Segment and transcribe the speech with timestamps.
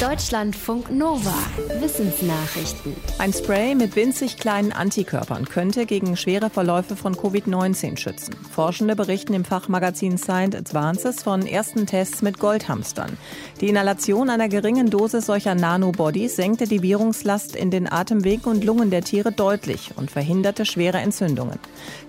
[0.00, 1.32] Deutschlandfunk Nova.
[1.80, 2.94] Wissensnachrichten.
[3.18, 8.36] Ein Spray mit winzig kleinen Antikörpern könnte gegen schwere Verläufe von Covid-19 schützen.
[8.50, 13.16] Forschende berichten im Fachmagazin Science Advances von ersten Tests mit Goldhamstern.
[13.62, 18.90] Die Inhalation einer geringen Dosis solcher Nanobodies senkte die Virungslast in den Atemwegen und Lungen
[18.90, 21.58] der Tiere deutlich und verhinderte schwere Entzündungen.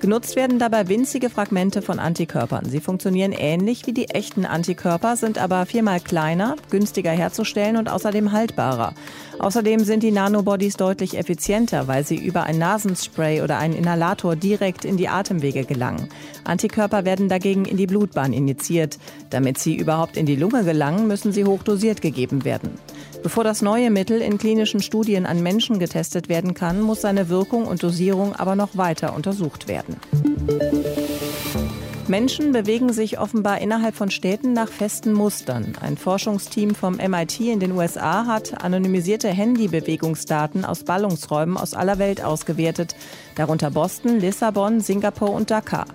[0.01, 2.65] Genutzt werden dabei winzige Fragmente von Antikörpern.
[2.65, 8.31] Sie funktionieren ähnlich wie die echten Antikörper, sind aber viermal kleiner, günstiger herzustellen und außerdem
[8.31, 8.93] haltbarer.
[9.39, 14.83] Außerdem sind die Nanobodies deutlich effizienter, weil sie über ein Nasenspray oder einen Inhalator direkt
[14.83, 16.09] in die Atemwege gelangen.
[16.43, 18.97] Antikörper werden dagegen in die Blutbahn injiziert.
[19.29, 22.71] Damit sie überhaupt in die Lunge gelangen, müssen sie hochdosiert gegeben werden.
[23.23, 27.65] Bevor das neue Mittel in klinischen Studien an Menschen getestet werden kann, muss seine Wirkung
[27.65, 29.97] und Dosierung aber noch weiter untersucht werden.
[32.09, 35.73] Menschen bewegen sich offenbar innerhalb von Städten nach festen Mustern.
[35.81, 42.23] Ein Forschungsteam vom MIT in den USA hat anonymisierte Handybewegungsdaten aus Ballungsräumen aus aller Welt
[42.23, 42.95] ausgewertet,
[43.37, 45.85] darunter Boston, Lissabon, Singapur und Dakar.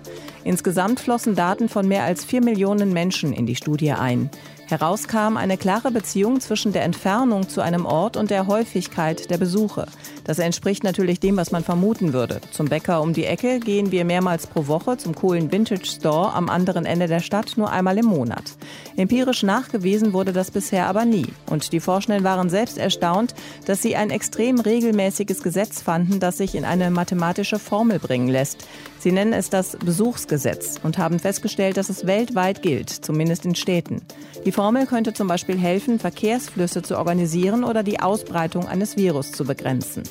[0.43, 4.29] Insgesamt flossen Daten von mehr als vier Millionen Menschen in die Studie ein.
[4.67, 9.87] Herauskam eine klare Beziehung zwischen der Entfernung zu einem Ort und der Häufigkeit der Besuche.
[10.23, 12.39] Das entspricht natürlich dem, was man vermuten würde.
[12.51, 16.49] Zum Bäcker um die Ecke gehen wir mehrmals pro Woche, zum Kohlen Vintage Store am
[16.49, 18.53] anderen Ende der Stadt nur einmal im Monat.
[18.95, 21.27] Empirisch nachgewiesen wurde das bisher aber nie.
[21.49, 23.33] Und die Forschenden waren selbst erstaunt,
[23.65, 28.67] dass sie ein extrem regelmäßiges Gesetz fanden, das sich in eine mathematische Formel bringen lässt.
[28.99, 34.01] Sie nennen es das Besuchsgesetz und haben festgestellt, dass es weltweit gilt, zumindest in Städten.
[34.45, 39.43] Die Formel könnte zum Beispiel helfen, Verkehrsflüsse zu organisieren oder die Ausbreitung eines Virus zu
[39.43, 40.03] begrenzen.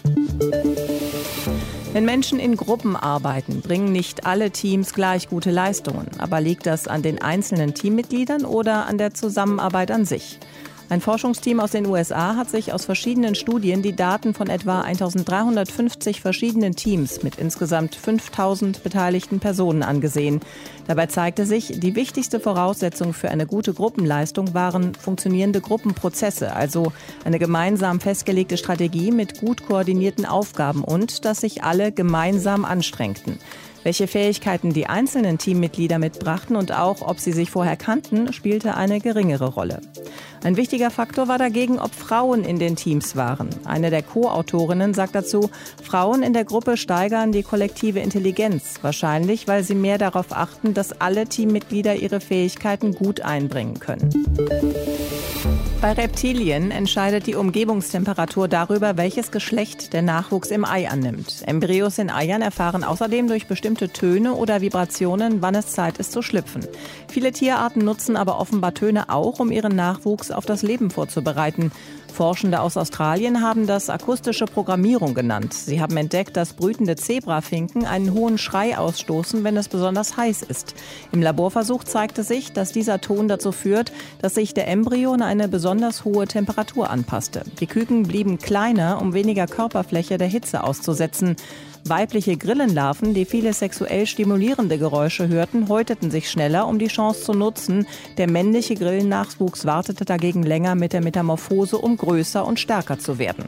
[1.92, 6.08] Wenn Menschen in Gruppen arbeiten, bringen nicht alle Teams gleich gute Leistungen.
[6.16, 10.38] Aber liegt das an den einzelnen Teammitgliedern oder an der Zusammenarbeit an sich?
[10.92, 16.20] Ein Forschungsteam aus den USA hat sich aus verschiedenen Studien die Daten von etwa 1350
[16.20, 20.40] verschiedenen Teams mit insgesamt 5000 beteiligten Personen angesehen.
[20.86, 26.92] Dabei zeigte sich, die wichtigste Voraussetzung für eine gute Gruppenleistung waren funktionierende Gruppenprozesse, also
[27.24, 33.38] eine gemeinsam festgelegte Strategie mit gut koordinierten Aufgaben und dass sich alle gemeinsam anstrengten.
[33.82, 39.00] Welche Fähigkeiten die einzelnen Teammitglieder mitbrachten und auch, ob sie sich vorher kannten, spielte eine
[39.00, 39.80] geringere Rolle.
[40.44, 43.48] Ein wichtiger Faktor war dagegen, ob Frauen in den Teams waren.
[43.64, 45.50] Eine der Co-Autorinnen sagt dazu,
[45.82, 51.00] Frauen in der Gruppe steigern die kollektive Intelligenz, wahrscheinlich weil sie mehr darauf achten, dass
[51.00, 54.10] alle Teammitglieder ihre Fähigkeiten gut einbringen können.
[55.82, 61.42] Bei Reptilien entscheidet die Umgebungstemperatur darüber, welches Geschlecht der Nachwuchs im Ei annimmt.
[61.44, 66.22] Embryos in Eiern erfahren außerdem durch bestimmte Töne oder Vibrationen, wann es Zeit ist zu
[66.22, 66.64] schlüpfen.
[67.08, 71.72] Viele Tierarten nutzen aber offenbar Töne auch, um ihren Nachwuchs auf das Leben vorzubereiten.
[72.12, 75.54] Forschende aus Australien haben das akustische Programmierung genannt.
[75.54, 80.74] Sie haben entdeckt, dass brütende Zebrafinken einen hohen Schrei ausstoßen, wenn es besonders heiß ist.
[81.10, 85.48] Im Laborversuch zeigte sich, dass dieser Ton dazu führt, dass sich der Embryo an eine
[85.48, 87.42] besonders hohe Temperatur anpasste.
[87.58, 91.36] Die Küken blieben kleiner, um weniger Körperfläche der Hitze auszusetzen.
[91.84, 97.32] Weibliche Grillenlarven, die viele sexuell stimulierende Geräusche hörten, häuteten sich schneller, um die Chance zu
[97.32, 97.86] nutzen.
[98.18, 103.46] Der männliche Grillennachwuchs wartete dagegen länger mit der Metamorphose, um größer und stärker zu werden.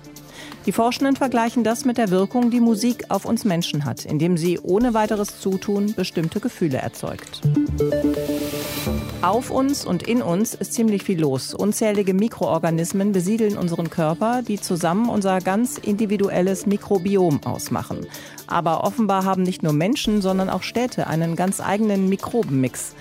[0.66, 4.58] Die Forschenden vergleichen das mit der Wirkung, die Musik auf uns Menschen hat, indem sie
[4.58, 7.42] ohne weiteres Zutun bestimmte Gefühle erzeugt.
[9.24, 11.54] Auf uns und in uns ist ziemlich viel los.
[11.54, 18.06] Unzählige Mikroorganismen besiedeln unseren Körper, die zusammen unser ganz individuelles Mikrobiom ausmachen.
[18.46, 22.94] Aber offenbar haben nicht nur Menschen, sondern auch Städte einen ganz eigenen Mikrobenmix.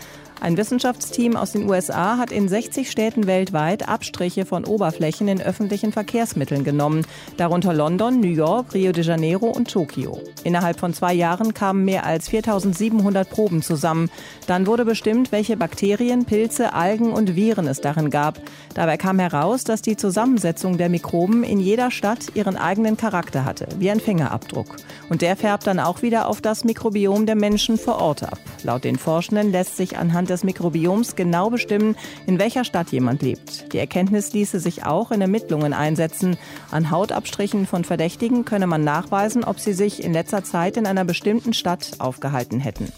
[0.44, 5.94] Ein Wissenschaftsteam aus den USA hat in 60 Städten weltweit Abstriche von Oberflächen in öffentlichen
[5.94, 7.06] Verkehrsmitteln genommen,
[7.38, 10.20] darunter London, New York, Rio de Janeiro und Tokio.
[10.44, 14.12] Innerhalb von zwei Jahren kamen mehr als 4700 Proben zusammen.
[14.46, 18.42] Dann wurde bestimmt, welche Bakterien, Pilze, Algen und Viren es darin gab.
[18.74, 23.69] Dabei kam heraus, dass die Zusammensetzung der Mikroben in jeder Stadt ihren eigenen Charakter hatte,
[23.80, 24.75] wie ein Fingerabdruck.
[25.07, 28.39] Und der färbt dann auch wieder auf das Mikrobiom der Menschen vor Ort ab.
[28.63, 31.95] Laut den Forschenden lässt sich anhand des Mikrobioms genau bestimmen,
[32.27, 33.71] in welcher Stadt jemand lebt.
[33.71, 36.38] Die Erkenntnis ließe sich auch in Ermittlungen einsetzen.
[36.71, 41.06] An Hautabstrichen von Verdächtigen könne man nachweisen, ob sie sich in letzter Zeit in einer
[41.06, 42.91] bestimmten Stadt aufgehalten hätten.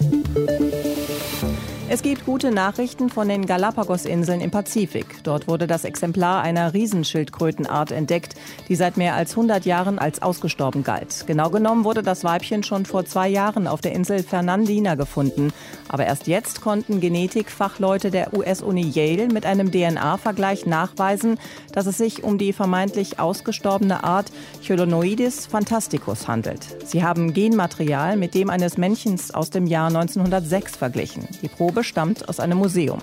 [1.87, 5.23] Es gibt gute Nachrichten von den Galapagos-Inseln im Pazifik.
[5.23, 8.33] Dort wurde das Exemplar einer Riesenschildkrötenart entdeckt,
[8.67, 11.25] die seit mehr als 100 Jahren als ausgestorben galt.
[11.27, 15.53] Genau genommen wurde das Weibchen schon vor zwei Jahren auf der Insel Fernandina gefunden.
[15.87, 21.37] Aber erst jetzt konnten Genetikfachleute der US-Uni Yale mit einem DNA-Vergleich nachweisen,
[21.71, 24.31] dass es sich um die vermeintlich ausgestorbene Art
[24.63, 26.65] Chylonoidis fantasticus handelt.
[26.83, 31.27] Sie haben Genmaterial mit dem eines Männchens aus dem Jahr 1906 verglichen.
[31.43, 32.99] Die Probe Probe stammt aus einem Museum.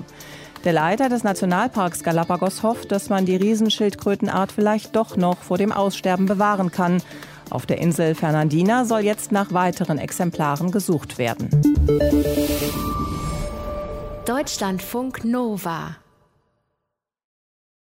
[0.65, 5.73] Der Leiter des Nationalparks Galapagos hofft, dass man die Riesenschildkrötenart vielleicht doch noch vor dem
[5.73, 7.03] Aussterben bewahren kann.
[7.51, 11.51] Auf der Insel Fernandina soll jetzt nach weiteren Exemplaren gesucht werden.
[14.25, 15.97] Deutschlandfunk Nova